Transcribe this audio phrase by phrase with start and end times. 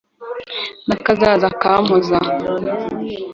[0.87, 2.17] na kazaza akampoza